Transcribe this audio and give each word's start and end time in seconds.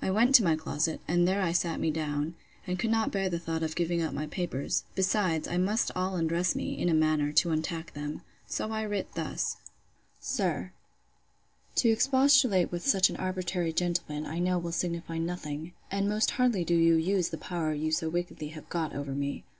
I 0.00 0.12
went 0.12 0.32
to 0.36 0.44
my 0.44 0.54
closet, 0.54 1.00
and 1.08 1.26
there 1.26 1.42
I 1.42 1.50
sat 1.50 1.80
me 1.80 1.90
down, 1.90 2.36
and 2.68 2.78
could 2.78 2.92
not 2.92 3.10
bear 3.10 3.28
the 3.28 3.40
thoughts 3.40 3.64
of 3.64 3.74
giving 3.74 4.00
up 4.00 4.14
my 4.14 4.28
papers. 4.28 4.84
Besides, 4.94 5.48
I 5.48 5.56
must 5.58 5.90
all 5.96 6.14
undress 6.14 6.54
me, 6.54 6.78
in 6.78 6.88
a 6.88 6.94
manner, 6.94 7.32
to 7.32 7.48
untack 7.48 7.94
them. 7.94 8.22
So 8.46 8.70
I 8.70 8.82
writ 8.86 9.14
thus: 9.16 9.56
'SIR, 10.20 10.72
'To 11.74 11.88
expostulate 11.88 12.70
with 12.70 12.86
such 12.86 13.10
an 13.10 13.16
arbitrary 13.16 13.72
gentleman, 13.72 14.24
I 14.24 14.38
know 14.38 14.56
will 14.56 14.70
signify 14.70 15.18
nothing; 15.18 15.72
and 15.90 16.08
most 16.08 16.30
hardly 16.30 16.64
do 16.64 16.76
you 16.76 16.94
use 16.94 17.30
the 17.30 17.36
power 17.36 17.74
you 17.74 17.90
so 17.90 18.08
wickedly 18.08 18.50
have 18.50 18.68
got 18.68 18.94
over 18.94 19.14
me. 19.16 19.42